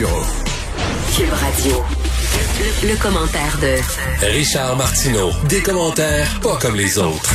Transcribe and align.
Cube 0.00 1.30
Radio. 1.30 1.84
Le, 2.82 2.88
le 2.88 2.96
commentaire 2.96 3.58
de 3.60 4.26
Richard 4.34 4.74
Martineau. 4.78 5.28
Des 5.46 5.60
commentaires 5.60 6.40
pas 6.42 6.56
comme 6.56 6.74
les 6.74 6.96
autres. 6.96 7.34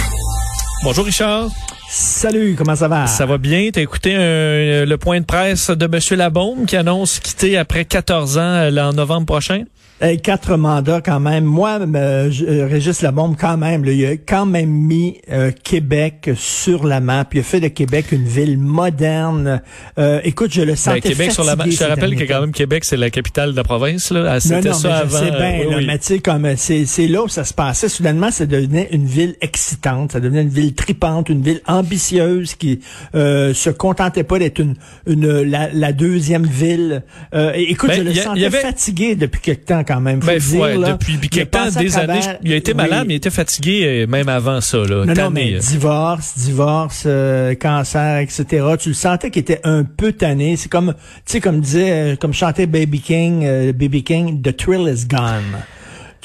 Bonjour 0.84 1.06
Richard. 1.06 1.50
Salut, 1.92 2.56
comment 2.58 2.76
ça 2.76 2.88
va? 2.88 3.06
Ça 3.06 3.28
va 3.28 3.38
bien? 3.38 3.70
T'as 3.72 3.82
écouté 3.82 4.16
un- 4.16 4.84
le 4.86 4.96
point 4.96 5.20
de 5.20 5.26
presse 5.26 5.70
de 5.70 5.86
M. 5.86 6.18
Labaume 6.18 6.66
qui 6.66 6.76
annonce 6.76 7.20
quitter 7.20 7.56
après 7.56 7.86
14 7.86 8.40
ans 8.40 8.42
euh, 8.42 8.72
là, 8.72 8.90
en 8.90 8.94
novembre 8.94 9.28
prochain? 9.28 9.66
Hey, 10.02 10.20
quatre 10.20 10.58
mandats 10.58 11.00
quand 11.00 11.22
même. 11.22 11.46
Moi, 11.46 11.80
euh, 11.80 12.30
je- 12.30 12.44
Régis 12.70 13.02
Labombe, 13.02 13.38
quand 13.40 13.56
même, 13.56 13.86
là, 13.86 13.94
il 13.94 14.06
a 14.06 14.18
quand 14.18 14.46
même 14.46 14.70
mis 14.70 15.22
euh, 15.32 15.52
Québec 15.64 16.32
sur 16.36 16.86
la 16.86 17.00
map. 17.00 17.26
Il 17.34 17.40
a 17.40 17.44
fait 17.44 17.62
de 17.62 17.70
Québec 17.70 18.08
une 18.12 18.26
ville 18.26 18.58
moderne. 18.58 19.62
Euh, 19.98 20.20
écoute, 20.26 20.52
je 20.54 20.60
le 20.64 20.74
Ben, 20.74 20.76
sentais 20.76 21.00
Québec 21.00 21.32
sur 21.32 21.46
la 21.46 21.56
map. 21.56 21.64
Je 21.70 21.78
te 21.78 21.84
rappelle 21.86 22.14
que 22.18 22.26
quand 22.26 22.42
même 22.42 22.52
Québec, 22.52 22.84
c'est 22.84 22.98
la 22.98 23.10
capitale 23.10 23.52
de 23.52 23.56
la 23.56 23.64
province. 23.64 24.12
Là. 24.12 24.38
C'était 24.42 24.74
ça 24.74 24.98
avant. 24.98 25.18
sais 25.18 25.32
bien, 25.32 25.60
oui, 25.64 25.72
là, 25.72 25.78
oui. 25.78 25.86
mais 25.88 25.98
tu 26.00 26.06
sais, 26.08 26.20
comme 26.20 26.44
euh, 26.44 26.56
c'est 26.58 26.86
c'est 26.86 27.08
là 27.08 27.24
où 27.24 27.30
ça 27.30 27.46
se 27.46 27.54
passait. 27.54 27.88
Soudainement, 27.88 28.32
ça 28.32 28.46
devenait 28.46 28.90
une 28.92 29.06
ville 29.06 29.36
excitante, 29.40 30.12
ça 30.12 30.20
devenait 30.20 30.42
une 30.42 30.50
ville 30.50 30.74
tripante, 30.76 31.30
une 31.30 31.42
ville 31.42 31.62
ambitieuse 31.68 32.56
qui 32.56 32.82
euh, 33.16 33.54
se 33.54 33.70
contentait 33.70 34.26
pas 34.26 34.40
d'être 34.40 34.60
une, 34.60 34.76
une 35.08 35.42
la, 35.44 35.70
la 35.72 35.94
deuxième 35.94 36.46
ville. 36.46 37.04
Euh, 37.34 37.54
écoute, 37.56 37.92
Ben, 37.92 38.00
je 38.00 38.02
le 38.04 38.12
a- 38.12 38.24
sentais 38.24 38.46
avait- 38.46 38.60
fatigué 38.60 39.16
depuis 39.16 39.40
quelque 39.40 39.66
temps 39.68 39.84
quand 39.86 40.02
même. 40.02 40.22
Faut 40.22 40.28
Ben, 40.28 40.40
dire, 40.40 40.60
ouais, 40.60 40.78
là. 40.78 40.92
depuis 40.94 41.18
puis 41.18 41.30
Il 41.32 41.48
temps, 41.48 41.66
des 41.80 41.98
années, 41.98 42.20
travers- 42.20 42.38
il 42.44 42.52
a 42.54 42.56
été 42.56 42.72
oui. 42.72 42.78
malade, 42.78 43.06
mais 43.08 43.14
il 43.14 43.18
était 43.18 43.30
fatigué 43.30 43.84
euh, 43.86 44.08
même 44.08 44.28
avant 44.30 44.60
ça. 44.62 44.78
Là, 44.80 45.06
Non, 45.06 45.14
non, 45.14 45.30
mais 45.30 45.54
euh. 45.56 45.60
divorce, 45.60 46.34
divorce, 46.38 47.04
euh, 47.06 47.56
cancer, 47.56 48.18
etc. 48.20 48.46
Tu 48.80 48.90
le 48.90 48.96
sentais 48.96 49.32
qu'il 49.32 49.42
était 49.42 49.62
un 49.64 49.84
peu 49.84 50.12
tanné. 50.12 50.56
C'est 50.58 50.70
comme, 50.70 50.94
tu 50.94 51.34
sais, 51.34 51.40
comme 51.40 51.60
disait, 51.62 51.92
euh, 51.92 52.16
comme 52.16 52.34
chantait 52.34 52.66
Baby 52.66 53.00
King, 53.00 53.44
euh, 53.46 53.72
Baby 53.74 54.04
King, 54.04 54.42
The 54.42 54.56
thrill 54.56 54.88
is 54.94 55.06
gone. 55.06 55.44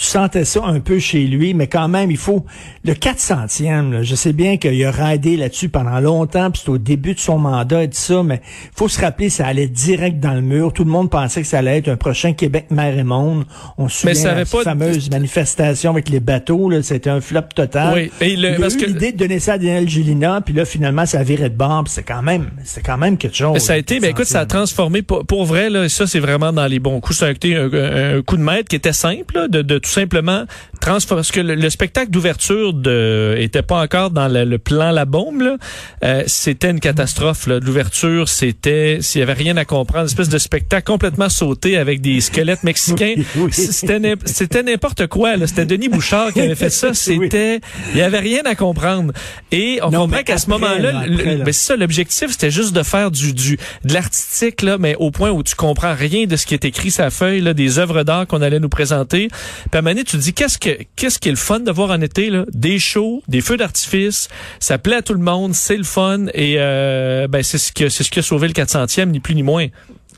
Tu 0.00 0.06
sentais 0.06 0.46
ça 0.46 0.62
un 0.64 0.80
peu 0.80 0.98
chez 0.98 1.24
lui, 1.26 1.52
mais 1.52 1.66
quand 1.66 1.86
même, 1.86 2.10
il 2.10 2.16
faut 2.16 2.46
le 2.84 2.94
400e. 2.94 3.90
Là, 3.92 4.02
je 4.02 4.14
sais 4.14 4.32
bien 4.32 4.56
qu'il 4.56 4.82
a 4.84 4.90
raidé 4.90 5.36
là-dessus 5.36 5.68
pendant 5.68 6.00
longtemps, 6.00 6.50
puis 6.50 6.62
c'est 6.64 6.70
au 6.70 6.78
début 6.78 7.12
de 7.12 7.18
son 7.20 7.36
mandat 7.36 7.82
et 7.82 7.88
tout 7.88 7.98
ça, 7.98 8.22
mais 8.22 8.40
faut 8.74 8.88
se 8.88 8.98
rappeler, 8.98 9.28
ça 9.28 9.46
allait 9.46 9.68
direct 9.68 10.18
dans 10.18 10.32
le 10.32 10.40
mur. 10.40 10.72
Tout 10.72 10.84
le 10.84 10.90
monde 10.90 11.10
pensait 11.10 11.42
que 11.42 11.46
ça 11.46 11.58
allait 11.58 11.76
être 11.76 11.88
un 11.88 11.96
prochain 11.98 12.32
Québec 12.32 12.68
mer 12.70 12.96
et 12.98 13.02
monde. 13.04 13.44
On 13.76 13.88
se 13.90 14.00
souvient 14.00 14.14
ça 14.14 14.28
de 14.28 14.32
avait 14.32 14.40
la 14.40 14.46
pas- 14.46 14.62
fameuse 14.62 15.10
manifestation 15.10 15.90
avec 15.90 16.08
les 16.08 16.20
bateaux. 16.20 16.70
Là, 16.70 16.82
c'était 16.82 17.10
un 17.10 17.20
flop 17.20 17.42
total. 17.54 17.92
Oui, 17.94 18.10
et 18.22 18.36
le- 18.36 18.48
Il 18.52 18.54
a 18.54 18.58
parce 18.58 18.74
eu 18.76 18.78
que- 18.78 18.86
l'idée 18.86 19.12
de 19.12 19.18
donner 19.18 19.38
ça 19.38 19.52
à 19.54 19.58
Daniel 19.58 19.86
Gélina, 19.86 20.40
puis 20.40 20.54
là, 20.54 20.64
finalement, 20.64 21.04
ça 21.04 21.18
a 21.20 21.22
viré 21.22 21.50
de 21.50 21.54
bord, 21.56 21.84
puis 21.84 21.92
c'est 21.92 22.04
quand 22.04 22.22
même, 22.22 22.46
c'est 22.64 22.82
quand 22.82 22.96
même 22.96 23.18
quelque 23.18 23.36
chose. 23.36 23.52
Mais 23.52 23.60
ça 23.60 23.74
a 23.74 23.76
été, 23.76 24.00
ben 24.00 24.08
écoute, 24.10 24.24
ça 24.24 24.40
a 24.40 24.46
transformé 24.46 25.02
pour, 25.02 25.26
pour 25.26 25.44
vrai 25.44 25.68
là, 25.68 25.90
ça 25.90 26.06
c'est 26.06 26.20
vraiment 26.20 26.54
dans 26.54 26.66
les 26.66 26.78
bons 26.78 27.00
coups. 27.00 27.18
Ça 27.18 27.26
a 27.26 27.30
été 27.32 27.54
un, 27.54 27.70
un- 27.70 28.18
un 28.18 28.22
coup 28.22 28.38
de 28.38 28.42
maître 28.42 28.68
qui 28.68 28.76
était 28.76 28.94
simple, 28.94 29.34
là, 29.34 29.46
de, 29.48 29.60
de 29.60 29.76
tout 29.78 29.89
simplement 29.90 30.44
transformer. 30.80 31.20
Parce 31.20 31.32
que 31.32 31.40
le, 31.40 31.54
le 31.54 31.70
spectacle 31.70 32.10
d'ouverture 32.10 32.72
de 32.72 33.34
était 33.38 33.62
pas 33.62 33.80
encore 33.82 34.10
dans 34.10 34.28
le, 34.28 34.44
le 34.44 34.58
plan 34.58 34.90
la 34.90 35.04
bombe. 35.04 35.56
Euh, 36.04 36.22
c'était 36.26 36.70
une 36.70 36.80
catastrophe. 36.80 37.46
L'ouverture, 37.46 38.28
c'était 38.28 38.98
s'il 39.00 39.20
y 39.20 39.22
avait 39.22 39.32
rien 39.32 39.56
à 39.56 39.64
comprendre, 39.64 40.00
une 40.04 40.06
espèce 40.06 40.28
de 40.28 40.38
spectacle 40.38 40.84
complètement 40.84 41.28
sauté 41.28 41.76
avec 41.76 42.00
des 42.00 42.20
squelettes 42.20 42.62
mexicains. 42.64 43.14
Oui, 43.36 43.42
oui. 43.46 43.52
C'était 43.52 43.98
n'im- 43.98 44.16
c'était 44.24 44.62
n'importe 44.62 45.06
quoi. 45.06 45.34
C'était 45.46 45.66
Denis 45.66 45.88
Bouchard 45.88 46.32
qui 46.32 46.40
avait 46.40 46.54
fait 46.54 46.70
ça. 46.70 46.94
C'était, 46.94 47.60
il 47.92 47.98
y 47.98 48.02
avait 48.02 48.18
rien 48.18 48.42
à 48.44 48.54
comprendre. 48.54 49.12
Et 49.52 49.78
on 49.82 49.90
Non, 49.90 50.00
comprend 50.02 50.22
qu'à 50.22 50.38
ce 50.38 50.48
moment-là, 50.50 51.04
c'est 51.44 51.52
ça, 51.52 51.76
l'objectif, 51.76 52.30
c'était 52.30 52.50
juste 52.50 52.74
de 52.74 52.82
faire 52.82 53.10
du, 53.10 53.32
du 53.32 53.58
de 53.84 53.92
l'artistique, 53.94 54.62
là, 54.62 54.78
mais 54.78 54.94
au 54.98 55.10
point 55.10 55.30
où 55.30 55.42
tu 55.42 55.54
comprends 55.54 55.94
rien 55.94 56.26
de 56.26 56.36
ce 56.36 56.46
qui 56.46 56.54
est 56.54 56.64
écrit 56.64 56.90
sur 56.90 57.02
la 57.04 57.10
feuille, 57.10 57.40
là, 57.40 57.54
des 57.54 57.78
œuvres 57.78 58.02
d'art 58.02 58.26
qu'on 58.26 58.42
allait 58.42 58.60
nous 58.60 58.68
présenter. 58.68 59.28
Puis 59.70 59.78
à 59.86 59.94
tu 59.94 60.04
te 60.04 60.16
dis, 60.16 60.32
qu'est-ce 60.32 60.58
que 60.58 60.78
qu'est-ce 60.96 61.18
qui 61.18 61.28
est 61.28 61.32
le 61.32 61.36
fun 61.36 61.60
de 61.60 61.70
voir 61.70 61.90
en 61.90 62.00
été? 62.00 62.30
Des 62.52 62.78
shows, 62.78 63.22
des 63.28 63.40
feux 63.40 63.56
d'artifice, 63.56 64.28
ça 64.58 64.78
plaît 64.78 64.96
à 64.96 65.02
tout 65.02 65.14
le 65.14 65.20
monde, 65.20 65.54
c'est 65.54 65.76
le 65.76 65.84
fun, 65.84 66.26
et 66.34 66.56
euh, 66.58 67.28
ben 67.28 67.42
c'est 67.42 67.58
ce 67.58 67.72
que 67.72 67.88
c'est 67.88 68.04
ce 68.04 68.10
qui 68.10 68.18
a 68.18 68.22
sauvé 68.22 68.48
le 68.48 68.54
400e, 68.54 69.06
ni 69.06 69.20
plus 69.20 69.34
ni 69.34 69.42
moins. 69.42 69.66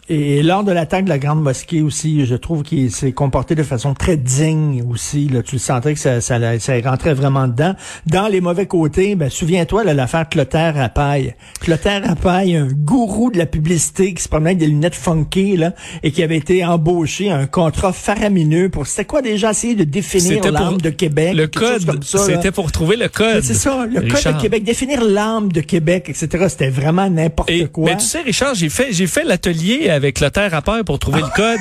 Et 0.08 0.42
lors 0.42 0.64
de 0.64 0.72
l'attaque 0.72 1.04
de 1.04 1.08
la 1.08 1.18
Grande 1.18 1.42
Mosquée 1.42 1.80
aussi, 1.80 2.26
je 2.26 2.34
trouve 2.34 2.64
qu'il 2.64 2.90
s'est 2.90 3.12
comporté 3.12 3.54
de 3.54 3.62
façon 3.62 3.94
très 3.94 4.16
digne 4.16 4.82
aussi. 4.90 5.28
Là, 5.28 5.42
tu 5.42 5.54
le 5.54 5.60
sentais 5.60 5.94
que 5.94 6.00
ça, 6.00 6.20
ça, 6.20 6.58
ça 6.58 6.72
rentrait 6.84 7.14
vraiment 7.14 7.46
dedans. 7.46 7.74
Dans 8.06 8.26
les 8.26 8.40
mauvais 8.40 8.66
côtés, 8.66 9.14
ben, 9.14 9.30
souviens-toi 9.30 9.84
là, 9.84 9.94
l'affaire 9.94 10.28
Clotaire 10.28 10.74
Rapaille. 10.74 11.34
Clotaire 11.60 12.04
Rapaille, 12.04 12.56
un 12.56 12.66
gourou 12.66 13.30
de 13.30 13.38
la 13.38 13.46
publicité 13.46 14.12
qui 14.12 14.20
se 14.20 14.28
promenait 14.28 14.50
avec 14.50 14.58
des 14.58 14.66
lunettes 14.66 14.96
funky 14.96 15.56
là, 15.56 15.72
et 16.02 16.10
qui 16.10 16.24
avait 16.24 16.36
été 16.36 16.64
embauché 16.64 17.30
à 17.30 17.36
un 17.36 17.46
contrat 17.46 17.92
faramineux 17.92 18.70
pour, 18.70 18.88
c'était 18.88 19.04
quoi 19.04 19.22
déjà, 19.22 19.52
essayer 19.52 19.76
de 19.76 19.84
définir 19.84 20.50
l'âme 20.50 20.80
de 20.80 20.90
Québec. 20.90 21.34
Le 21.36 21.46
code, 21.46 22.02
c'était 22.02 22.50
pour 22.50 22.72
trouver 22.72 22.96
le 22.96 23.08
code. 23.08 23.44
C'est 23.44 23.54
ça, 23.54 23.86
le 23.86 24.00
code 24.00 24.34
de 24.34 24.40
Québec, 24.40 24.64
définir 24.64 25.04
l'âme 25.04 25.52
de 25.52 25.60
Québec, 25.60 26.06
etc. 26.08 26.46
C'était 26.48 26.70
vraiment 26.70 27.08
n'importe 27.08 27.52
quoi. 27.68 27.90
mais 27.90 27.96
tu 27.98 28.04
sais, 28.04 28.22
Richard, 28.22 28.56
j'ai 28.56 28.68
fait, 28.68 28.88
j'ai 28.90 29.06
fait 29.06 29.22
l'atelier 29.22 29.91
avec 29.92 30.20
le 30.20 30.30
terre 30.30 30.54
à 30.54 30.62
peur 30.62 30.84
pour 30.84 30.98
trouver 30.98 31.20
le 31.20 31.34
code. 31.34 31.58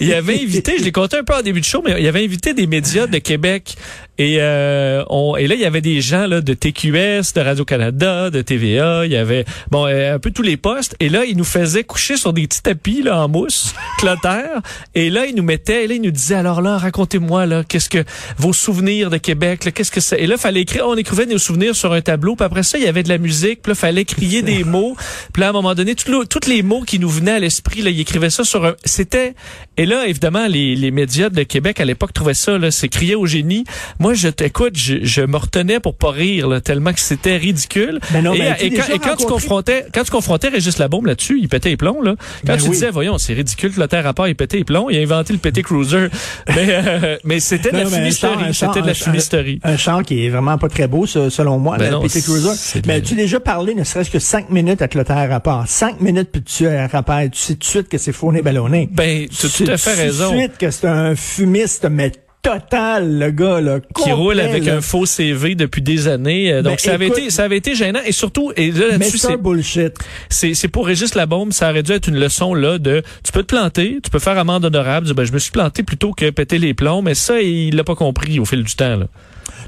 Il 0.00 0.12
avait 0.12 0.42
invité, 0.42 0.76
je 0.78 0.84
l'ai 0.84 0.92
compté 0.92 1.18
un 1.18 1.24
peu 1.24 1.34
en 1.34 1.42
début 1.42 1.60
de 1.60 1.64
show, 1.64 1.82
mais 1.84 2.00
il 2.00 2.06
avait 2.06 2.24
invité 2.24 2.54
des 2.54 2.66
médias 2.66 3.06
de 3.06 3.18
Québec. 3.18 3.76
Et, 4.18 4.38
euh, 4.40 5.04
on, 5.10 5.36
et 5.36 5.46
là, 5.46 5.54
il 5.54 5.60
y 5.60 5.64
avait 5.64 5.80
des 5.80 6.00
gens 6.00 6.26
là, 6.26 6.40
de 6.40 6.52
TQS, 6.52 7.34
de 7.34 7.40
Radio-Canada, 7.40 8.30
de 8.30 8.42
TVA. 8.42 9.06
Il 9.06 9.12
y 9.12 9.16
avait 9.16 9.44
bon 9.70 9.86
euh, 9.86 10.16
un 10.16 10.18
peu 10.18 10.32
tous 10.32 10.42
les 10.42 10.56
postes. 10.56 10.96
Et 10.98 11.08
là, 11.08 11.24
il 11.24 11.36
nous 11.36 11.44
faisait 11.44 11.84
coucher 11.84 12.16
sur 12.16 12.32
des 12.32 12.48
petits 12.48 12.62
tapis 12.62 13.02
là, 13.02 13.22
en 13.22 13.28
mousse, 13.28 13.74
clotaire. 13.98 14.60
Et 14.96 15.08
là, 15.10 15.26
il 15.26 15.36
nous 15.36 15.44
mettait, 15.44 15.84
et 15.84 15.86
là, 15.86 15.94
il 15.94 16.02
nous 16.02 16.10
disait, 16.10 16.34
alors 16.34 16.62
là, 16.62 16.78
racontez-moi, 16.78 17.46
là, 17.46 17.62
qu'est-ce 17.62 17.88
que 17.88 18.04
vos 18.38 18.52
souvenirs 18.52 19.10
de 19.10 19.18
Québec, 19.18 19.64
là, 19.64 19.70
qu'est-ce 19.70 19.92
que 19.92 20.00
c'est? 20.00 20.20
Et 20.20 20.26
là, 20.26 20.36
fallait 20.36 20.62
écrire, 20.62 20.86
on 20.88 20.96
écrivait 20.96 21.26
nos 21.26 21.38
souvenirs 21.38 21.76
sur 21.76 21.92
un 21.92 22.00
tableau. 22.00 22.34
Puis 22.34 22.44
après 22.44 22.64
ça, 22.64 22.76
il 22.76 22.84
y 22.84 22.88
avait 22.88 23.04
de 23.04 23.08
la 23.08 23.18
musique. 23.18 23.62
Puis 23.62 23.70
là, 23.70 23.76
fallait 23.76 24.04
crier 24.04 24.42
des 24.42 24.64
mots. 24.64 24.96
Puis 25.32 25.40
là, 25.40 25.46
à 25.46 25.50
un 25.50 25.52
moment 25.52 25.76
donné, 25.76 25.94
tous 25.94 26.24
tous 26.24 26.48
les 26.48 26.62
mots 26.62 26.82
qui 26.82 26.98
nous 26.98 27.08
venaient 27.08 27.32
à 27.32 27.38
l'esprit, 27.38 27.82
là, 27.82 27.90
il 27.90 28.00
écrivait 28.00 28.30
ça 28.30 28.42
sur 28.42 28.64
un, 28.64 28.74
c'était, 28.84 29.34
et 29.76 29.86
là, 29.86 30.08
évidemment, 30.08 30.48
les, 30.48 30.74
les 30.74 30.90
médias 30.90 31.30
de 31.30 31.44
Québec 31.44 31.80
à 31.80 31.84
l'époque 31.84 32.12
trouvaient 32.12 32.34
ça, 32.34 32.58
là, 32.58 32.72
c'est 32.72 32.88
crier 32.88 33.14
au 33.14 33.26
génie. 33.26 33.64
Moi, 34.00 34.07
je 34.14 34.28
t'écoute, 34.28 34.76
je, 34.76 34.96
je 35.02 35.22
me 35.22 35.36
retenais 35.36 35.80
pour 35.80 35.94
pas 35.96 36.10
rire, 36.10 36.48
là, 36.48 36.60
tellement 36.60 36.92
que 36.92 37.00
c'était 37.00 37.36
ridicule. 37.36 38.00
Ben 38.12 38.22
non, 38.22 38.34
et, 38.34 38.38
mais 38.38 38.48
as-tu 38.48 38.64
et 38.66 38.70
quand, 38.70 38.94
et 38.94 38.98
quand 38.98 39.16
tu 39.16 39.26
confrontais, 39.26 39.86
quand 39.92 40.04
tu 40.04 40.10
confrontais 40.10 40.48
Régis 40.48 40.78
Labaume 40.78 41.06
là-dessus, 41.06 41.38
il 41.40 41.48
pétait 41.48 41.70
les 41.70 41.76
plombs, 41.76 42.02
là. 42.02 42.14
Quand 42.46 42.52
Ben 42.52 42.56
tu 42.56 42.64
oui. 42.64 42.70
disais, 42.70 42.90
voyons, 42.90 43.18
c'est 43.18 43.34
ridicule 43.34 43.72
que 43.74 43.80
le 43.80 43.88
terre 43.88 44.06
à 44.06 44.14
part, 44.14 44.28
il 44.28 44.34
pétait 44.36 44.58
les 44.58 44.64
plombs, 44.64 44.88
il 44.90 44.98
a 44.98 45.02
inventé 45.02 45.32
le 45.32 45.38
pété 45.38 45.62
cruiser. 45.62 46.08
mais, 46.48 46.66
euh, 46.68 47.16
mais 47.24 47.40
c'était 47.40 47.70
de 47.70 47.76
la 47.78 47.86
fumisterie, 47.86 48.54
c'était 48.54 48.82
de 48.82 48.86
la 48.86 48.94
fumisterie. 48.94 49.60
Un 49.64 49.76
chant 49.76 50.02
qui 50.02 50.24
est 50.24 50.30
vraiment 50.30 50.58
pas 50.58 50.68
très 50.68 50.88
beau, 50.88 51.06
selon 51.06 51.58
moi, 51.58 51.76
Ben 51.78 51.90
non, 51.92 52.02
PT 52.02 52.22
Cruiser. 52.22 52.82
Mais 52.86 52.94
la- 52.94 52.98
as-tu 52.98 53.14
déjà 53.14 53.40
parlé 53.40 53.74
ne 53.74 53.84
serait-ce 53.84 54.10
que 54.10 54.18
cinq 54.18 54.50
minutes 54.50 54.80
avec 54.82 54.94
le 54.94 55.04
terre 55.04 55.32
à 55.32 55.40
part? 55.40 55.68
Cinq 55.68 56.00
minutes, 56.00 56.28
puis 56.32 56.42
tu 56.42 56.64
es 56.64 56.86
rappel, 56.86 57.30
tu 57.30 57.38
sais 57.40 57.52
tout 57.54 57.58
de 57.60 57.64
suite 57.64 57.88
que 57.88 57.98
c'est 57.98 58.12
fauné 58.12 58.42
ballonné. 58.42 58.88
Ben, 58.92 59.26
tu 59.28 59.46
as 59.46 59.48
sais 59.48 59.64
tout 59.64 59.70
à 59.70 59.76
fait 59.76 59.94
raison. 59.94 60.28
Tout 60.30 60.34
de 60.34 60.38
suite 60.40 60.58
que 60.58 60.70
c'est 60.70 60.86
un 60.86 61.14
fumiste, 61.14 61.86
mais 61.90 62.12
total, 62.42 63.18
le 63.18 63.30
gars, 63.30 63.60
là. 63.60 63.80
qui 64.02 64.12
roule 64.12 64.40
avec 64.40 64.64
là. 64.64 64.76
un 64.76 64.80
faux 64.80 65.06
CV 65.06 65.54
depuis 65.54 65.82
des 65.82 66.08
années. 66.08 66.52
Euh, 66.52 66.62
Donc, 66.62 66.72
Ben, 66.74 66.78
ça 66.78 66.94
avait 66.94 67.06
écoute- 67.08 67.18
été, 67.18 67.30
ça 67.30 67.44
avait 67.44 67.56
été 67.58 67.74
gênant. 67.74 68.00
Et 68.06 68.12
surtout, 68.12 68.52
et 68.56 68.70
là, 68.70 68.86
c'est, 69.00 69.36
Bullshit. 69.36 69.94
c'est, 70.28 70.54
c'est 70.54 70.68
pour 70.68 70.86
Régis 70.86 71.14
Labombe, 71.14 71.52
ça 71.52 71.70
aurait 71.70 71.82
dû 71.82 71.92
être 71.92 72.08
une 72.08 72.18
leçon, 72.18 72.54
là, 72.54 72.78
de, 72.78 73.02
tu 73.24 73.32
peux 73.32 73.42
te 73.42 73.54
planter, 73.54 73.98
tu 74.02 74.10
peux 74.10 74.18
faire 74.18 74.38
amende 74.38 74.64
honorable, 74.64 75.06
dire, 75.06 75.14
ben, 75.14 75.24
je 75.24 75.32
me 75.32 75.38
suis 75.38 75.50
planté 75.52 75.82
plutôt 75.82 76.12
que 76.12 76.30
péter 76.30 76.58
les 76.58 76.74
plombs, 76.74 77.02
mais 77.02 77.14
ça, 77.14 77.40
il 77.40 77.74
l'a 77.76 77.84
pas 77.84 77.94
compris 77.96 78.38
au 78.40 78.44
fil 78.44 78.62
du 78.62 78.74
temps, 78.74 78.96
là. 78.96 79.06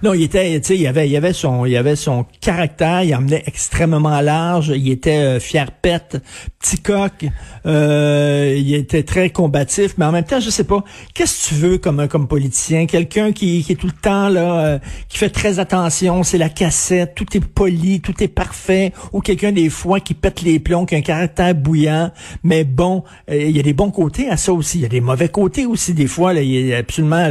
Non, 0.03 0.15
il 0.15 0.23
était, 0.23 0.61
tu 0.61 0.69
sais, 0.69 0.79
il 0.79 0.87
avait, 0.87 1.09
il 1.09 1.17
avait 1.17 1.33
son, 1.33 1.67
il 1.67 1.77
avait 1.77 1.97
son 1.97 2.25
caractère, 2.41 3.03
il 3.03 3.15
emmenait 3.15 3.43
extrêmement 3.47 4.21
large, 4.21 4.73
il 4.75 4.91
était 4.91 5.19
euh, 5.19 5.41
fier 5.41 5.71
pète, 5.73 6.23
petit 6.59 6.79
coq, 6.79 7.27
euh, 7.67 8.55
il 8.57 8.75
était 8.75 9.03
très 9.03 9.31
combatif, 9.31 9.95
mais 9.99 10.05
en 10.05 10.13
même 10.13 10.25
temps, 10.25 10.41
je 10.41 10.51
sais 10.51 10.65
pas, 10.65 10.83
qu'est-ce 11.15 11.49
que 11.51 11.55
tu 11.55 11.61
veux 11.61 11.79
comme 11.79 12.09
comme 12.09 12.29
politicien, 12.29 12.87
quelqu'un 12.87 13.33
qui, 13.33 13.63
qui 13.63 13.73
est 13.73 13.77
tout 13.77 13.87
le 13.87 13.93
temps 13.93 14.29
là, 14.29 14.61
euh, 14.61 14.79
qui 15.09 15.19
fait 15.19 15.31
très 15.31 15.59
attention, 15.59 16.23
c'est 16.23 16.39
la 16.39 16.49
cassette, 16.49 17.15
tout 17.15 17.27
est 17.37 17.45
poli, 17.45 18.01
tout 18.01 18.23
est 18.23 18.29
parfait, 18.29 18.93
ou 19.13 19.21
quelqu'un 19.21 19.53
des 19.53 19.69
fois 19.69 20.01
qui 20.01 20.15
pète 20.15 20.43
les 20.43 20.59
plombs, 20.59 20.87
qui 20.87 20.95
a 20.95 20.99
un 20.99 21.03
caractère 21.03 21.55
bouillant, 21.55 22.11
mais 22.43 22.65
bon, 22.65 23.05
euh, 23.31 23.37
il 23.37 23.57
y 23.57 23.61
a 23.61 23.63
des 23.63 23.75
bons 23.75 23.91
côtés 23.91 24.29
à 24.29 24.37
ça 24.37 24.53
aussi, 24.53 24.79
il 24.79 24.83
y 24.83 24.87
a 24.87 24.89
des 24.89 25.01
mauvais 25.01 25.29
côtés 25.29 25.67
aussi 25.67 25.95
des 25.95 26.07
fois, 26.07 26.33
là, 26.33 26.43
il 26.43 26.51
y 26.51 26.75
a 26.75 26.79
absolument 26.79 27.29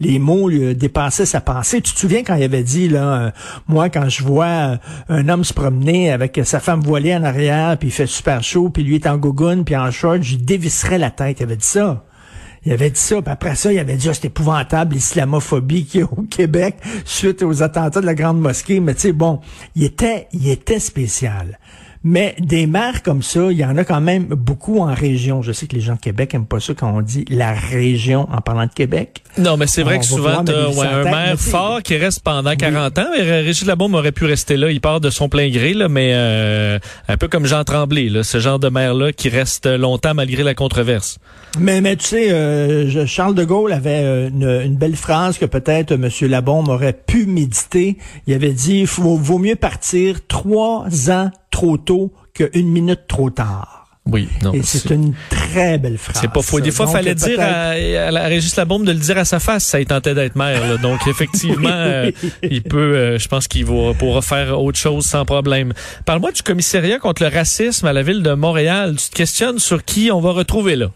les 0.00 0.18
mots 0.18 0.48
lui, 0.48 0.74
dépassaient 0.74 1.26
sa 1.26 1.40
pensée. 1.40 1.77
Tu 1.80 1.94
te 1.94 1.98
souviens 1.98 2.22
quand 2.22 2.34
il 2.34 2.42
avait 2.42 2.62
dit 2.62 2.88
là, 2.88 3.14
euh, 3.14 3.30
moi 3.66 3.88
quand 3.88 4.08
je 4.08 4.22
vois 4.22 4.46
euh, 4.46 4.76
un 5.08 5.28
homme 5.28 5.44
se 5.44 5.54
promener 5.54 6.12
avec 6.12 6.40
sa 6.44 6.60
femme 6.60 6.80
voilée 6.80 7.14
en 7.14 7.24
arrière, 7.24 7.76
puis 7.78 7.88
il 7.88 7.92
fait 7.92 8.06
super 8.06 8.42
chaud, 8.42 8.70
puis 8.70 8.82
lui 8.82 8.96
est 8.96 9.06
en 9.06 9.16
gogoune, 9.16 9.64
puis 9.64 9.76
en 9.76 9.90
short, 9.90 10.22
je 10.22 10.36
dévisserais 10.36 10.98
la 10.98 11.10
tête. 11.10 11.40
Il 11.40 11.44
avait 11.44 11.56
dit 11.56 11.66
ça. 11.66 12.04
Il 12.64 12.72
avait 12.72 12.90
dit 12.90 13.00
ça, 13.00 13.22
puis 13.22 13.32
après 13.32 13.54
ça, 13.54 13.72
il 13.72 13.78
avait 13.78 13.96
dit, 13.96 14.08
ah, 14.08 14.14
c'est 14.14 14.26
épouvantable 14.26 14.94
l'islamophobie 14.94 15.86
qu'il 15.86 16.00
y 16.00 16.02
a 16.02 16.06
au 16.06 16.22
Québec 16.22 16.76
suite 17.04 17.42
aux 17.42 17.62
attentats 17.62 18.00
de 18.00 18.06
la 18.06 18.14
Grande 18.14 18.40
Mosquée. 18.40 18.80
Mais 18.80 18.94
tu 18.94 19.00
sais, 19.02 19.12
bon, 19.12 19.40
il 19.76 19.84
était, 19.84 20.26
il 20.32 20.48
était 20.48 20.80
spécial. 20.80 21.58
Mais 22.04 22.36
des 22.38 22.66
maires 22.66 23.02
comme 23.02 23.22
ça, 23.22 23.50
il 23.50 23.58
y 23.58 23.64
en 23.64 23.76
a 23.76 23.84
quand 23.84 24.00
même 24.00 24.26
beaucoup 24.26 24.80
en 24.80 24.94
région. 24.94 25.42
Je 25.42 25.52
sais 25.52 25.66
que 25.66 25.74
les 25.74 25.80
gens 25.80 25.94
de 25.94 26.00
Québec 26.00 26.34
aiment 26.34 26.46
pas 26.46 26.60
ça 26.60 26.74
quand 26.74 26.90
on 26.90 27.02
dit 27.02 27.24
la 27.28 27.52
région 27.52 28.28
en 28.32 28.40
parlant 28.40 28.66
de 28.66 28.72
Québec. 28.72 29.22
Non, 29.36 29.56
mais 29.56 29.66
c'est 29.66 29.82
vrai 29.82 29.98
que 29.98 30.04
souvent, 30.04 30.42
des 30.42 30.52
ouais, 30.52 30.86
un 30.86 31.04
maire 31.04 31.38
fort 31.38 31.82
qui 31.82 31.96
reste 31.96 32.20
pendant 32.20 32.54
40 32.54 32.98
ans. 32.98 33.06
Mais 33.16 33.22
Régis 33.22 33.66
Labaume 33.66 33.94
aurait 33.94 34.12
pu 34.12 34.24
rester 34.24 34.56
là. 34.56 34.70
Il 34.70 34.80
part 34.80 35.00
de 35.00 35.10
son 35.10 35.28
plein 35.28 35.48
gré, 35.50 35.74
là, 35.74 35.88
mais 35.88 36.12
euh, 36.14 36.78
un 37.08 37.16
peu 37.16 37.28
comme 37.28 37.46
Jean 37.46 37.64
Tremblay, 37.64 38.08
là, 38.08 38.22
ce 38.22 38.38
genre 38.38 38.58
de 38.58 38.68
maire-là 38.68 39.12
qui 39.12 39.28
reste 39.28 39.66
longtemps 39.66 40.14
malgré 40.14 40.42
la 40.42 40.54
controverse. 40.54 41.18
Mais, 41.58 41.80
mais 41.80 41.96
tu 41.96 42.06
sais, 42.06 42.30
euh, 42.30 43.06
Charles 43.06 43.34
de 43.34 43.44
Gaulle 43.44 43.72
avait 43.72 44.02
euh, 44.04 44.28
une, 44.28 44.48
une 44.64 44.76
belle 44.76 44.96
phrase 44.96 45.38
que 45.38 45.46
peut-être 45.46 45.92
M. 45.92 46.08
Labombe 46.22 46.68
aurait 46.68 46.92
pu 46.92 47.26
méditer. 47.26 47.96
Il 48.26 48.34
avait 48.34 48.52
dit, 48.52 48.80
il 48.80 48.86
vaut 48.86 49.38
mieux 49.38 49.56
partir 49.56 50.26
trois 50.26 51.10
ans 51.10 51.30
trop 51.58 51.76
tôt 51.76 52.12
qu'une 52.34 52.68
minute 52.68 53.00
trop 53.08 53.30
tard. 53.30 53.74
Oui, 54.06 54.28
non. 54.44 54.52
Et 54.54 54.62
c'est 54.62 54.90
une 54.90 55.12
très 55.28 55.76
belle 55.76 55.98
phrase. 55.98 56.18
C'est 56.20 56.30
pas 56.30 56.40
faux. 56.40 56.60
Des 56.60 56.70
fois, 56.70 56.86
Donc, 56.86 56.94
fallait 56.94 57.16
dire 57.16 57.38
à, 57.40 57.70
à 57.72 58.10
la 58.12 58.22
Régis 58.28 58.54
Labaume 58.56 58.84
de 58.84 58.92
le 58.92 58.98
dire 58.98 59.18
à 59.18 59.24
sa 59.24 59.40
face. 59.40 59.64
Ça 59.64 59.80
il 59.80 59.86
tentait 59.86 60.14
d'être 60.14 60.36
maire. 60.36 60.66
là. 60.66 60.76
Donc, 60.76 61.00
effectivement, 61.08 61.68
euh, 61.72 62.10
il 62.42 62.62
peut. 62.62 62.78
euh, 62.96 63.18
je 63.18 63.26
pense 63.28 63.48
qu'il 63.48 63.64
va 63.66 63.92
pourra 63.94 64.22
faire 64.22 64.58
autre 64.62 64.78
chose 64.78 65.04
sans 65.04 65.24
problème. 65.24 65.72
Parle-moi 66.06 66.30
du 66.32 66.42
commissariat 66.42 66.98
contre 67.00 67.22
le 67.24 67.28
racisme 67.28 67.86
à 67.86 67.92
la 67.92 68.02
ville 68.02 68.22
de 68.22 68.32
Montréal. 68.34 68.94
Tu 68.96 69.10
te 69.10 69.16
questionnes 69.16 69.58
sur 69.58 69.84
qui 69.84 70.10
on 70.12 70.20
va 70.20 70.30
retrouver 70.30 70.76
là? 70.76 70.86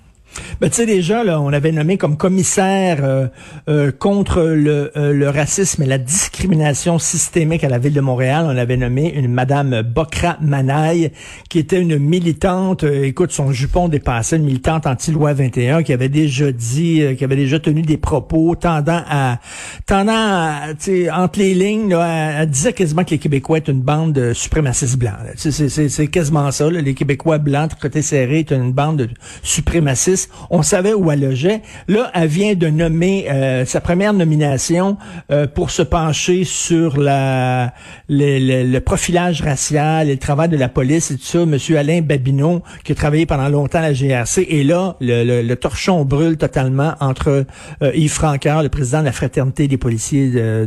Ben, 0.62 0.70
tu 0.70 0.76
sais, 0.76 0.86
déjà, 0.86 1.24
là, 1.24 1.40
on 1.40 1.52
avait 1.52 1.72
nommé 1.72 1.98
comme 1.98 2.16
commissaire 2.16 3.00
euh, 3.02 3.26
euh, 3.68 3.90
contre 3.90 4.42
le, 4.42 4.92
euh, 4.96 5.12
le 5.12 5.28
racisme 5.28 5.82
et 5.82 5.86
la 5.86 5.98
discrimination 5.98 7.00
systémique 7.00 7.64
à 7.64 7.68
la 7.68 7.78
ville 7.78 7.94
de 7.94 8.00
Montréal. 8.00 8.44
On 8.46 8.56
avait 8.56 8.76
nommé 8.76 9.12
une 9.12 9.26
Madame 9.26 9.82
Bokra 9.82 10.36
Manaï, 10.40 11.10
qui 11.48 11.58
était 11.58 11.80
une 11.80 11.98
militante, 11.98 12.84
euh, 12.84 13.02
écoute, 13.02 13.32
son 13.32 13.50
jupon 13.50 13.88
dépassait, 13.88 14.36
une 14.36 14.44
militante 14.44 14.86
anti-loi 14.86 15.32
21, 15.32 15.82
qui 15.82 15.92
avait 15.92 16.08
déjà 16.08 16.52
dit, 16.52 17.02
euh, 17.02 17.14
qui 17.16 17.24
avait 17.24 17.34
déjà 17.34 17.58
tenu 17.58 17.82
des 17.82 17.96
propos 17.96 18.54
tendant 18.54 19.02
à, 19.10 19.40
tendant 19.86 20.12
à, 20.14 20.68
entre 21.16 21.40
les 21.40 21.54
lignes, 21.54 21.90
là, 21.90 22.06
elle, 22.36 22.42
elle 22.42 22.50
disait 22.50 22.72
quasiment 22.72 23.02
que 23.02 23.10
les 23.10 23.18
Québécois 23.18 23.58
étaient 23.58 23.72
une 23.72 23.82
bande 23.82 24.12
de 24.12 24.32
suprémacistes 24.32 24.96
blancs. 24.96 25.16
C'est, 25.34 26.06
quasiment 26.06 26.52
ça. 26.52 26.70
là. 26.70 26.80
Les 26.80 26.94
Québécois 26.94 27.38
blancs, 27.38 27.72
côté 27.80 28.00
serré, 28.00 28.38
étaient 28.38 28.54
une 28.54 28.70
bande 28.70 28.98
de 28.98 29.08
suprémacistes. 29.42 30.30
On 30.54 30.62
savait 30.62 30.92
où 30.92 31.10
elle 31.10 31.20
logeait. 31.20 31.62
Là, 31.88 32.10
elle 32.12 32.28
vient 32.28 32.54
de 32.54 32.68
nommer 32.68 33.24
euh, 33.30 33.64
sa 33.64 33.80
première 33.80 34.12
nomination 34.12 34.98
euh, 35.30 35.46
pour 35.46 35.70
se 35.70 35.80
pencher 35.80 36.44
sur 36.44 36.98
le, 36.98 38.78
profilage 38.80 39.40
racial 39.40 40.10
et 40.10 40.12
le 40.12 40.18
travail 40.18 40.50
de 40.50 40.58
la 40.58 40.68
police 40.68 41.10
et 41.10 41.16
tout 41.16 41.24
ça. 41.24 41.46
Monsieur 41.46 41.78
Alain 41.78 42.02
Babineau, 42.02 42.60
qui 42.84 42.92
a 42.92 42.94
travaillé 42.94 43.24
pendant 43.24 43.48
longtemps 43.48 43.78
à 43.78 43.82
la 43.82 43.92
GRC, 43.94 44.46
et 44.46 44.62
là, 44.62 44.96
le, 45.00 45.54
torchon 45.54 46.04
brûle 46.04 46.36
totalement 46.36 46.96
entre 47.00 47.46
euh, 47.82 47.92
Yves 47.94 48.12
Franqueur, 48.12 48.62
le 48.62 48.68
président 48.68 49.00
de 49.00 49.06
la 49.06 49.12
fraternité 49.12 49.68
des 49.68 49.78
policiers 49.78 50.28
de, 50.30 50.66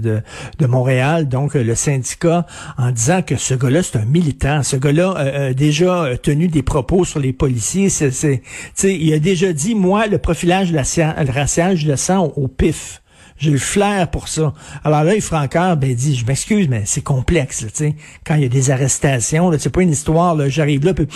de, 0.57 0.65
Montréal, 0.65 1.29
donc 1.29 1.53
le 1.53 1.75
syndicat, 1.75 2.47
en 2.79 2.89
disant 2.89 3.21
que 3.21 3.35
ce 3.35 3.53
gars-là, 3.53 3.83
c'est 3.83 3.99
un 3.99 4.05
militant. 4.05 4.63
Ce 4.63 4.77
gars-là 4.77 5.11
a 5.11 5.53
déjà 5.53 6.07
tenu 6.23 6.47
des 6.47 6.63
propos 6.63 7.05
sur 7.05 7.19
les 7.19 7.33
policiers. 7.33 7.89
C'est, 7.89 8.41
il 8.83 9.13
a 9.13 9.19
déjà 9.19 9.53
dit, 9.53 9.74
moi, 9.75 10.07
le 10.07 10.17
profilage 10.17 10.73
racial, 10.73 11.75
je 11.77 11.87
le 11.87 11.95
sens 11.95 12.31
au, 12.35 12.47
pif. 12.47 13.01
J'ai 13.37 13.51
le 13.51 13.57
flair 13.57 14.09
pour 14.09 14.29
ça. 14.29 14.53
Alors 14.83 15.03
là, 15.03 15.19
Franqueur, 15.19 15.75
ben, 15.75 15.93
dit, 15.93 16.15
je 16.15 16.25
m'excuse, 16.25 16.69
mais 16.69 16.83
c'est 16.85 17.01
complexe, 17.01 17.59
tu 17.59 17.69
sais. 17.73 17.95
Quand 18.25 18.35
il 18.35 18.43
y 18.43 18.45
a 18.45 18.49
des 18.49 18.71
arrestations, 18.71 19.49
là, 19.49 19.59
c'est 19.59 19.69
pas 19.69 19.81
une 19.81 19.91
histoire, 19.91 20.35
là, 20.35 20.47
j'arrive 20.47 20.85
là, 20.85 20.93
puis 20.93 21.07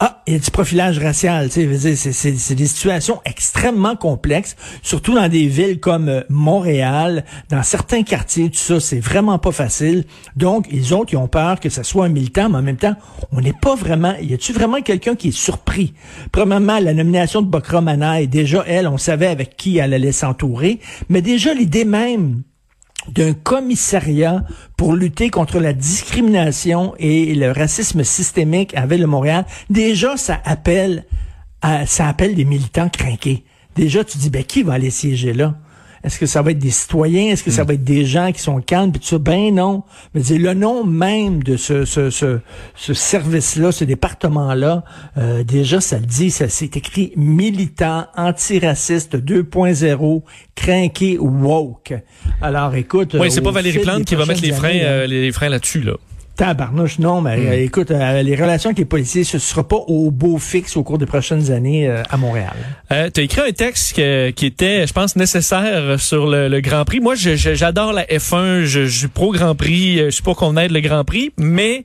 ah, 0.00 0.22
il 0.28 0.34
y 0.34 0.36
a 0.36 0.38
du 0.38 0.50
profilage 0.52 1.00
racial, 1.00 1.50
tu 1.50 1.76
sais, 1.76 1.96
c'est, 1.96 2.54
des 2.54 2.66
situations 2.66 3.20
extrêmement 3.24 3.96
complexes, 3.96 4.54
surtout 4.80 5.12
dans 5.12 5.28
des 5.28 5.48
villes 5.48 5.80
comme 5.80 6.08
euh, 6.08 6.20
Montréal, 6.28 7.24
dans 7.50 7.64
certains 7.64 8.04
quartiers, 8.04 8.48
tout 8.48 8.58
ça, 8.58 8.78
c'est 8.78 9.00
vraiment 9.00 9.40
pas 9.40 9.50
facile. 9.50 10.04
Donc, 10.36 10.70
les 10.70 10.92
autres, 10.92 11.14
ils 11.14 11.16
ont 11.16 11.26
peur 11.26 11.58
que 11.58 11.68
ça 11.68 11.82
soit 11.82 12.04
un 12.04 12.10
militant, 12.10 12.48
mais 12.48 12.58
en 12.58 12.62
même 12.62 12.76
temps, 12.76 12.94
on 13.32 13.40
n'est 13.40 13.52
pas 13.52 13.74
vraiment, 13.74 14.14
y 14.22 14.34
a-tu 14.34 14.52
vraiment 14.52 14.80
quelqu'un 14.82 15.16
qui 15.16 15.28
est 15.28 15.36
surpris? 15.36 15.94
Premièrement, 16.30 16.78
la 16.78 16.94
nomination 16.94 17.42
de 17.42 17.48
Bokra 17.48 17.80
Manaï, 17.80 18.28
déjà, 18.28 18.62
elle, 18.68 18.86
on 18.86 18.98
savait 18.98 19.26
avec 19.26 19.56
qui 19.56 19.78
elle 19.78 19.94
allait 19.94 20.12
s'entourer, 20.12 20.78
mais 21.08 21.22
déjà, 21.22 21.54
l'idée 21.54 21.84
même 21.84 22.42
d'un 23.12 23.32
commissariat 23.32 24.44
pour 24.76 24.94
lutter 24.94 25.30
contre 25.30 25.60
la 25.60 25.72
discrimination 25.72 26.94
et 26.98 27.34
le 27.34 27.52
racisme 27.52 28.04
systémique 28.04 28.74
à 28.76 28.86
Ville 28.86 29.00
de 29.00 29.06
Montréal, 29.06 29.44
déjà, 29.70 30.16
ça 30.16 30.40
appelle, 30.44 31.04
ça 31.86 32.08
appelle 32.08 32.34
des 32.34 32.44
militants 32.44 32.88
craqués. 32.88 33.44
Déjà, 33.76 34.04
tu 34.04 34.18
dis, 34.18 34.30
ben, 34.30 34.44
qui 34.44 34.62
va 34.62 34.74
aller 34.74 34.90
siéger 34.90 35.32
là? 35.32 35.54
Est-ce 36.04 36.18
que 36.18 36.26
ça 36.26 36.42
va 36.42 36.52
être 36.52 36.58
des 36.58 36.70
citoyens? 36.70 37.32
Est-ce 37.32 37.42
que 37.42 37.50
ça 37.50 37.64
va 37.64 37.74
être 37.74 37.84
des 37.84 38.04
gens 38.04 38.32
qui 38.32 38.40
sont 38.40 38.60
calmes? 38.60 38.92
Puis 38.92 39.00
tout 39.00 39.06
ça, 39.06 39.18
ben 39.18 39.54
non. 39.54 39.82
Mais 40.14 40.22
c'est 40.22 40.38
le 40.38 40.54
nom 40.54 40.84
même 40.84 41.42
de 41.42 41.56
ce, 41.56 41.84
ce, 41.84 42.10
ce, 42.10 42.38
ce 42.74 42.94
service-là, 42.94 43.72
ce 43.72 43.84
département-là, 43.84 44.84
euh, 45.16 45.44
déjà, 45.44 45.80
ça 45.80 45.98
le 45.98 46.06
dit, 46.06 46.30
ça 46.30 46.48
c'est 46.48 46.76
écrit 46.76 47.12
militant, 47.16 48.06
antiraciste 48.16 49.16
2.0, 49.16 50.22
craqué, 50.54 51.18
woke. 51.18 51.94
Alors, 52.40 52.74
écoute. 52.74 53.14
Oui, 53.14 53.26
euh, 53.26 53.30
c'est 53.30 53.40
pas 53.40 53.50
au 53.50 53.52
Valérie 53.52 53.78
Plante 53.80 54.04
qui 54.04 54.14
va 54.14 54.26
mettre 54.26 54.42
les 54.42 54.52
freins, 54.52 54.68
années, 54.68 54.84
euh, 54.84 55.06
les 55.06 55.32
freins 55.32 55.48
là-dessus 55.48 55.80
là. 55.82 55.94
Tabarnouche, 56.38 57.00
non, 57.00 57.20
mais 57.20 57.36
euh, 57.36 57.62
écoute, 57.64 57.90
euh, 57.90 58.22
les 58.22 58.36
relations 58.36 58.68
avec 58.68 58.78
les 58.78 58.84
policiers, 58.84 59.24
ce 59.24 59.40
sera 59.40 59.66
pas 59.66 59.76
au 59.88 60.12
beau 60.12 60.38
fixe 60.38 60.76
au 60.76 60.84
cours 60.84 60.96
des 60.96 61.04
prochaines 61.04 61.50
années 61.50 61.88
euh, 61.88 62.04
à 62.08 62.16
Montréal. 62.16 62.54
Tu 62.90 62.94
as 63.20 63.22
écrit 63.24 63.40
un 63.48 63.50
texte 63.50 63.96
que- 63.96 64.30
qui 64.30 64.46
était, 64.46 64.86
je 64.86 64.92
pense, 64.92 65.16
nécessaire 65.16 65.98
sur 65.98 66.28
le, 66.28 66.48
le 66.48 66.60
Grand 66.60 66.84
Prix. 66.84 67.00
Moi, 67.00 67.14
j'adore 67.16 67.92
la 67.92 68.04
F1, 68.04 68.62
je, 68.62 68.86
je 68.86 68.98
suis 68.98 69.08
pro 69.08 69.32
Grand 69.32 69.56
Prix, 69.56 69.98
je 69.98 70.10
suis 70.10 70.22
pour 70.22 70.36
qu'on 70.36 70.56
aide 70.56 70.70
le 70.70 70.80
Grand 70.80 71.02
Prix, 71.04 71.32
mais 71.36 71.84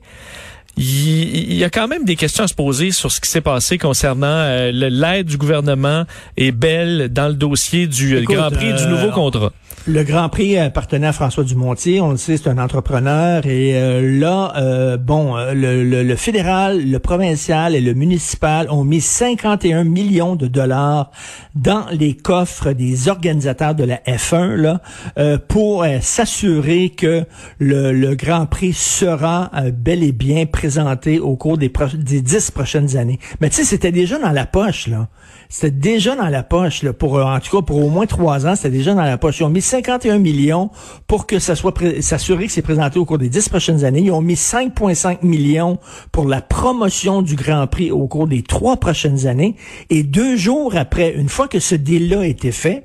il, 0.76 1.50
il 1.50 1.54
y 1.54 1.64
a 1.64 1.70
quand 1.70 1.88
même 1.88 2.04
des 2.04 2.14
questions 2.16 2.44
à 2.44 2.48
se 2.48 2.54
poser 2.54 2.92
sur 2.92 3.10
ce 3.10 3.20
qui 3.20 3.28
s'est 3.30 3.40
passé 3.40 3.76
concernant 3.76 4.26
euh, 4.28 4.70
l'aide 4.72 5.26
du 5.26 5.36
gouvernement 5.36 6.04
et 6.36 6.52
Bell 6.52 7.08
dans 7.12 7.26
le 7.28 7.34
dossier 7.34 7.88
du 7.88 8.18
Écoute, 8.18 8.36
Grand 8.36 8.50
Prix 8.50 8.72
du 8.72 8.82
euh, 8.84 8.86
nouveau 8.86 9.10
contrat. 9.10 9.52
Le 9.86 10.02
Grand 10.02 10.30
Prix 10.30 10.56
appartenait 10.56 11.08
à 11.08 11.12
François 11.12 11.44
Dumontier, 11.44 12.00
on 12.00 12.12
le 12.12 12.16
sait, 12.16 12.38
c'est 12.38 12.48
un 12.48 12.56
entrepreneur. 12.56 13.44
Et 13.44 13.74
euh, 13.76 14.18
là, 14.18 14.54
euh, 14.56 14.96
bon, 14.96 15.36
euh, 15.36 15.52
le, 15.52 15.84
le- 15.84 16.02
le 16.02 16.16
fédéral, 16.16 16.82
le 16.90 16.98
provincial 16.98 17.74
et 17.74 17.82
le 17.82 17.92
municipal 17.92 18.66
ont 18.70 18.82
mis 18.82 19.02
51 19.02 19.84
millions 19.84 20.36
de 20.36 20.46
dollars 20.46 21.10
dans 21.54 21.84
les 21.92 22.14
coffres 22.16 22.72
des 22.72 23.10
organisateurs 23.10 23.74
de 23.74 23.84
la 23.84 23.96
F1 24.06 24.54
là, 24.54 24.80
euh, 25.18 25.36
pour 25.36 25.82
euh, 25.82 25.98
s'assurer 26.00 26.88
que 26.88 27.26
le, 27.58 27.92
le 27.92 28.14
Grand 28.14 28.46
Prix 28.46 28.72
sera 28.72 29.50
euh, 29.54 29.70
bel 29.70 30.02
et 30.02 30.12
bien 30.12 30.46
présenté 30.46 31.18
au 31.18 31.36
cours 31.36 31.58
des, 31.58 31.70
des 31.98 32.22
dix 32.22 32.50
prochaines 32.50 32.96
années. 32.96 33.18
Mais 33.42 33.50
tu 33.50 33.56
sais, 33.56 33.64
c'était 33.64 33.92
déjà 33.92 34.18
dans 34.18 34.32
la 34.32 34.46
poche, 34.46 34.86
là. 34.86 35.08
C'était 35.50 35.70
déjà 35.70 36.16
dans 36.16 36.28
la 36.30 36.42
poche, 36.42 36.82
là, 36.82 36.94
pour, 36.94 37.18
euh, 37.18 37.22
en 37.22 37.38
tout 37.38 37.58
cas, 37.58 37.62
pour 37.62 37.84
au 37.84 37.90
moins 37.90 38.06
trois 38.06 38.46
ans, 38.46 38.56
c'était 38.56 38.70
déjà 38.70 38.94
dans 38.94 39.02
la 39.02 39.18
poche. 39.18 39.40
Ils 39.40 39.44
ont 39.44 39.50
mis 39.50 39.60
51 39.74 40.18
millions 40.18 40.70
pour 41.08 41.26
que 41.26 41.40
ça 41.40 41.56
soit 41.56 41.74
s'assurer 42.00 42.46
que 42.46 42.52
c'est 42.52 42.62
présenté 42.62 43.00
au 43.00 43.04
cours 43.04 43.18
des 43.18 43.28
dix 43.28 43.48
prochaines 43.48 43.84
années. 43.84 44.02
Ils 44.02 44.12
ont 44.12 44.20
mis 44.20 44.34
5,5 44.34 45.18
millions 45.26 45.80
pour 46.12 46.28
la 46.28 46.40
promotion 46.40 47.22
du 47.22 47.34
Grand 47.34 47.66
Prix 47.66 47.90
au 47.90 48.06
cours 48.06 48.28
des 48.28 48.42
trois 48.42 48.76
prochaines 48.76 49.26
années. 49.26 49.56
Et 49.90 50.04
deux 50.04 50.36
jours 50.36 50.76
après, 50.76 51.12
une 51.16 51.28
fois 51.28 51.48
que 51.48 51.58
ce 51.58 51.74
deal-là 51.74 52.20
a 52.20 52.26
été 52.26 52.52
fait, 52.52 52.84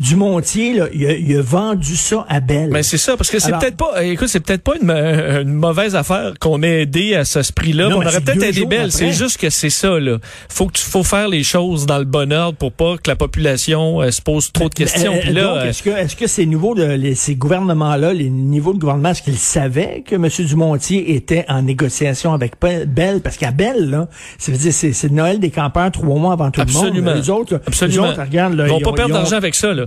Dumontier, 0.00 0.74
là, 0.74 0.86
il, 0.94 1.06
a, 1.06 1.12
il 1.12 1.36
a 1.36 1.42
vendu 1.42 1.96
ça 1.96 2.24
à 2.28 2.38
Belle. 2.38 2.70
Mais 2.70 2.84
c'est 2.84 2.98
ça, 2.98 3.16
parce 3.16 3.30
que 3.30 3.40
c'est 3.40 3.50
peut-être 3.52 3.76
pas, 3.76 4.04
écoute, 4.04 4.28
c'est 4.28 4.38
peut-être 4.40 4.62
pas 4.62 4.74
une, 4.80 4.90
euh, 4.90 5.42
une 5.42 5.52
mauvaise 5.52 5.96
affaire 5.96 6.34
qu'on 6.38 6.62
ait 6.62 6.82
aidé 6.82 7.16
à 7.16 7.24
ce 7.24 7.52
prix-là. 7.52 7.88
On 7.90 7.96
aurait 7.96 8.20
peut-être 8.20 8.42
aidé 8.42 8.64
Belle. 8.64 8.92
C'est 8.92 9.12
juste 9.12 9.38
que 9.40 9.50
c'est 9.50 9.70
ça, 9.70 9.98
là. 9.98 10.18
Faut 10.48 10.66
que 10.66 10.72
tu, 10.74 10.82
faut 10.84 11.02
faire 11.02 11.28
les 11.28 11.42
choses 11.42 11.84
dans 11.86 11.98
le 11.98 12.04
bon 12.04 12.32
ordre 12.32 12.56
pour 12.56 12.70
pas 12.72 12.96
que 12.96 13.10
la 13.10 13.16
population 13.16 14.00
euh, 14.00 14.10
se 14.12 14.22
pose 14.22 14.52
trop 14.52 14.68
de 14.68 14.74
questions. 14.74 15.12
Euh, 15.14 15.34
euh, 15.36 15.64
est-ce 15.68 15.82
que, 15.82 15.90
est-ce 15.90 16.14
que 16.14 16.26
ces 16.28 16.46
nouveaux, 16.46 16.74
de, 16.76 16.84
les- 16.84 17.14
ces 17.16 17.34
gouvernements-là, 17.34 18.12
les 18.12 18.30
niveaux 18.30 18.74
de 18.74 18.78
gouvernement, 18.78 19.10
est-ce 19.10 19.22
qu'ils 19.22 19.36
savaient 19.36 20.04
que 20.06 20.14
M. 20.14 20.28
Dumontier 20.46 21.14
était 21.16 21.44
en 21.48 21.62
négociation 21.62 22.32
avec 22.34 22.56
Pe- 22.60 22.84
Bell? 22.86 23.20
Parce 23.20 23.36
qu'à 23.36 23.50
Bell, 23.50 23.90
là, 23.90 24.08
ça 24.38 24.52
veut 24.52 24.58
dire, 24.58 24.72
c'est, 24.72 25.10
Noël 25.10 25.40
des 25.40 25.50
campeurs 25.50 25.90
trois 25.90 26.18
mois 26.18 26.34
avant 26.34 26.50
tout 26.52 26.60
absolument. 26.60 26.94
le 26.94 27.02
monde. 27.02 27.16
Les 27.16 27.30
autres, 27.30 27.60
absolument. 27.66 28.04
les 28.04 28.10
autres, 28.12 28.22
regarde, 28.22 28.54
là, 28.54 28.66
ils 28.66 28.70
vont 28.70 28.78
ils 28.78 28.84
pas 28.84 28.92
perdre 28.92 29.14
ont- 29.14 29.18
d'argent 29.18 29.36
avec 29.36 29.54
ça, 29.56 29.74
là. 29.74 29.86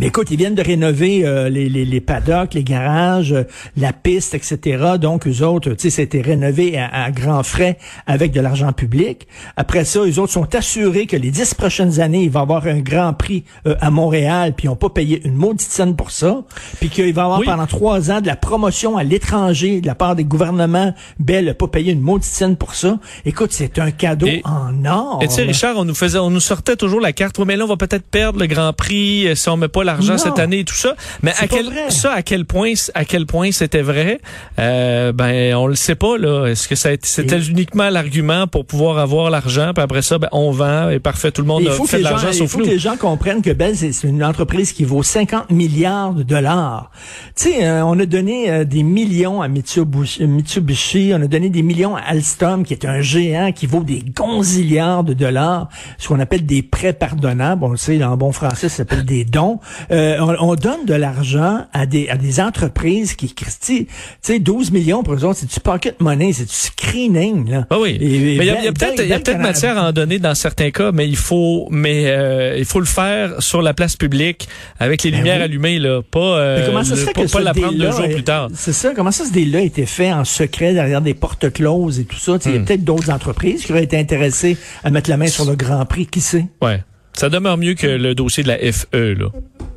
Mais 0.00 0.06
écoute, 0.06 0.28
ils 0.30 0.38
viennent 0.38 0.54
de 0.54 0.62
rénover 0.62 1.26
euh, 1.26 1.50
les, 1.50 1.68
les, 1.68 1.84
les 1.84 2.00
paddocks, 2.00 2.54
les 2.54 2.64
garages, 2.64 3.32
euh, 3.32 3.42
la 3.76 3.92
piste, 3.92 4.32
etc. 4.34 4.94
Donc, 4.98 5.26
eux 5.28 5.42
autres, 5.44 5.70
tu 5.74 5.76
sais, 5.82 5.90
c'était 5.90 6.22
rénové 6.22 6.78
à, 6.78 7.04
à 7.04 7.10
grands 7.10 7.42
frais 7.42 7.76
avec 8.06 8.32
de 8.32 8.40
l'argent 8.40 8.72
public. 8.72 9.26
Après 9.56 9.84
ça, 9.84 10.00
eux 10.00 10.18
autres 10.18 10.32
sont 10.32 10.54
assurés 10.54 11.06
que 11.06 11.16
les 11.18 11.30
dix 11.30 11.52
prochaines 11.52 12.00
années, 12.00 12.22
il 12.24 12.30
va 12.30 12.40
y 12.40 12.42
avoir 12.42 12.66
un 12.66 12.78
grand 12.78 13.12
prix 13.12 13.44
euh, 13.66 13.74
à 13.82 13.90
Montréal, 13.90 14.54
puis 14.56 14.64
ils 14.66 14.68
n'ont 14.70 14.76
pas 14.76 14.88
payé 14.88 15.20
une 15.26 15.34
maudite 15.34 15.68
scène 15.70 15.94
pour 15.96 16.10
ça. 16.12 16.44
Puis 16.80 16.88
qu'il 16.88 17.12
va 17.12 17.20
y 17.20 17.24
avoir 17.24 17.40
Oui. 17.40 17.44
pendant 17.46 17.66
trois 17.66 18.10
ans 18.10 18.22
de 18.22 18.26
la 18.26 18.36
promotion 18.36 18.96
à 18.96 19.04
l'étranger 19.04 19.82
de 19.82 19.86
la 19.86 19.94
part 19.94 20.16
des 20.16 20.24
gouvernements. 20.24 20.94
Bell 21.18 21.44
n'a 21.44 21.52
pas 21.54 21.68
payé 21.68 21.92
une 21.92 22.00
maudite 22.00 22.30
scène 22.30 22.56
pour 22.56 22.74
ça. 22.74 22.98
Écoute, 23.26 23.52
c'est 23.52 23.78
un 23.78 23.90
cadeau 23.90 24.26
Et- 24.28 24.40
en 24.46 24.82
or. 24.86 25.18
Et 25.22 25.28
tu 25.28 25.34
sais. 25.34 25.42
Richard, 25.42 25.76
on 25.76 25.84
nous 25.84 25.94
faisait, 25.94 26.18
on 26.18 26.30
nous 26.30 26.40
sortait 26.40 26.76
toujours 26.76 27.00
la 27.02 27.12
carte. 27.12 27.38
Mais 27.40 27.56
là, 27.56 27.64
on 27.64 27.68
va 27.68 27.76
peut-être 27.76 28.06
perdre 28.06 28.38
le 28.38 28.46
Grand 28.46 28.72
Prix 28.72 29.28
euh, 29.28 29.34
si 29.34 29.48
on 29.50 29.58
met 29.58 29.68
pas 29.68 29.84
l'argent 29.92 30.18
cette 30.18 30.38
année 30.38 30.60
et 30.60 30.64
tout 30.64 30.74
ça. 30.74 30.94
Mais 31.22 31.32
à 31.38 31.46
quel, 31.46 31.66
vrai. 31.66 31.90
ça, 31.90 32.12
à 32.12 32.22
quel 32.22 32.44
point, 32.44 32.72
à 32.94 33.04
quel 33.04 33.26
point 33.26 33.52
c'était 33.52 33.82
vrai, 33.82 34.20
euh, 34.58 35.12
ben, 35.12 35.54
on 35.54 35.66
le 35.66 35.74
sait 35.74 35.94
pas, 35.94 36.16
là. 36.18 36.46
Est-ce 36.46 36.68
que 36.68 36.74
c'était 36.74 37.38
Et- 37.38 37.48
uniquement 37.48 37.88
l'argument 37.90 38.46
pour 38.46 38.64
pouvoir 38.64 38.98
avoir 38.98 39.30
l'argent, 39.30 39.72
puis 39.74 39.82
après 39.82 40.02
ça, 40.02 40.18
ben, 40.18 40.28
on 40.32 40.50
vend, 40.50 40.90
et 40.90 40.98
parfait, 40.98 41.30
tout 41.30 41.42
le 41.42 41.48
monde 41.48 41.62
Il 41.62 41.68
a 41.68 41.72
faut, 41.72 41.86
fait 41.86 41.98
de 41.98 42.04
l'argent 42.04 42.28
il 42.28 42.34
sauf 42.34 42.50
faut 42.50 42.58
nous. 42.58 42.64
que 42.64 42.70
les 42.70 42.78
gens 42.78 42.96
comprennent 42.96 43.42
que 43.42 43.50
Bell, 43.50 43.76
c'est 43.76 43.92
c'est 43.92 44.08
une 44.08 44.22
entreprise 44.24 44.72
qui 44.72 44.84
vaut 44.84 45.02
50 45.02 45.50
milliards 45.50 46.12
de 46.14 46.22
dollars. 46.22 46.90
Tu 47.36 47.50
sais, 47.50 47.64
euh, 47.64 47.84
on 47.84 47.98
a 47.98 48.06
donné 48.06 48.50
euh, 48.50 48.64
des 48.64 48.82
millions 48.82 49.42
à 49.42 49.48
Mitsubishi, 49.48 50.26
Mitsubishi, 50.26 51.12
on 51.14 51.22
a 51.22 51.26
donné 51.26 51.48
des 51.50 51.62
millions 51.62 51.96
à 51.96 52.00
Alstom, 52.00 52.64
qui 52.64 52.72
est 52.72 52.84
un 52.84 53.00
géant 53.00 53.52
qui 53.52 53.66
vaut 53.66 53.82
des 53.82 54.02
gonzillards 54.14 55.04
de 55.04 55.12
dollars, 55.14 55.68
ce 55.98 56.08
qu'on 56.08 56.20
appelle 56.20 56.46
des 56.46 56.62
prêts 56.62 56.92
pardonnables. 56.92 57.64
On 57.64 57.68
le 57.70 57.76
sait, 57.76 58.02
en 58.04 58.16
bon 58.16 58.32
français, 58.32 58.68
ça 58.68 58.76
s'appelle 58.78 59.04
des 59.04 59.24
dons. 59.24 59.58
Euh, 59.90 60.16
on, 60.20 60.50
on 60.50 60.54
donne 60.54 60.84
de 60.86 60.94
l'argent 60.94 61.66
à 61.72 61.86
des, 61.86 62.08
à 62.08 62.16
des 62.16 62.40
entreprises 62.40 63.14
qui, 63.14 63.32
Christy, 63.34 63.86
tu 63.86 63.92
sais, 64.22 64.38
12 64.38 64.70
millions 64.72 65.02
pour 65.02 65.14
eux 65.14 65.24
autres, 65.24 65.38
c'est 65.40 65.52
du 65.52 65.60
pocket 65.60 66.00
money, 66.00 66.32
c'est 66.32 66.44
du 66.44 66.52
screening, 66.54 67.50
là. 67.50 67.66
Ah 67.70 67.78
oui. 67.78 67.96
Et- 68.00 68.34
et 68.34 68.38
mais 68.38 68.46
il 68.46 68.64
y 68.64 68.68
a, 68.68 68.72
peut-être 68.72 69.38
matière 69.40 69.78
à 69.78 69.88
en 69.88 69.92
donner 69.92 70.18
dans 70.18 70.34
certains 70.34 70.70
cas, 70.70 70.92
mais 70.92 71.08
il 71.08 71.16
faut 71.16 71.68
mais 71.70 72.04
euh, 72.06 72.56
il 72.58 72.64
faut 72.64 72.80
le 72.80 72.86
faire 72.86 73.34
sur 73.42 73.62
la 73.62 73.74
place 73.74 73.96
publique 73.96 74.48
avec 74.78 75.02
les 75.02 75.10
Ben 75.10 75.18
lumières 75.18 75.36
oui. 75.38 75.42
allumées 75.44 75.78
là, 75.78 76.02
pas 76.02 76.18
euh, 76.38 76.66
comment 76.66 76.84
ça 76.84 76.94
le- 76.94 77.04
pas, 77.04 77.12
que 77.12 77.20
pas 77.20 77.38
ce 77.38 77.44
l'apprendre 77.44 77.78
deux 77.78 77.90
jours 77.90 78.08
plus 78.08 78.24
tard? 78.24 78.48
C'est 78.54 78.72
ça. 78.72 78.92
Comment 78.94 79.10
ça, 79.12 79.24
ce 79.24 79.32
deal-là 79.32 79.58
a 79.60 79.62
été 79.62 79.86
fait 79.86 80.12
en 80.12 80.24
secret 80.24 80.72
derrière 80.74 81.00
des 81.00 81.14
portes 81.14 81.52
closes 81.52 81.98
et 82.00 82.04
tout 82.04 82.16
ça? 82.18 82.36
Il 82.44 82.50
y 82.52 82.58
Hmm. 82.58 82.62
a 82.62 82.64
peut-être 82.66 82.84
d'autres 82.84 83.10
entreprises 83.10 83.64
qui 83.64 83.72
auraient 83.72 83.84
été 83.84 83.98
intéressées 83.98 84.56
à 84.84 84.90
mettre 84.90 85.10
la 85.10 85.16
main 85.16 85.26
sur 85.26 85.44
le 85.44 85.54
Grand 85.56 85.84
Prix. 85.86 86.06
Qui 86.06 86.20
sait? 86.20 86.46
Ouais. 86.62 86.82
Ça 87.20 87.28
demeure 87.28 87.58
mieux 87.58 87.74
que 87.74 87.86
le 87.86 88.14
dossier 88.14 88.42
de 88.42 88.48
la 88.48 88.56
FE, 88.72 89.12
là. 89.12 89.26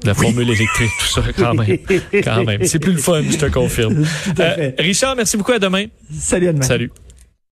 La 0.05 0.13
formule 0.13 0.49
électrique, 0.49 0.91
tout 0.97 1.07
ça, 1.07 1.21
quand 1.37 1.53
même. 1.53 1.77
Quand 2.23 2.45
même. 2.45 2.63
C'est 2.63 2.79
plus 2.79 2.93
le 2.93 2.99
fun, 2.99 3.21
je 3.29 3.35
te 3.35 3.47
confirme. 3.47 4.05
Euh, 4.39 4.71
Richard, 4.79 5.17
merci 5.17 5.35
beaucoup. 5.35 5.51
À 5.51 5.59
demain. 5.59 5.87
Salut, 6.09 6.47
à 6.47 6.53
demain. 6.53 6.63
Salut. 6.63 6.89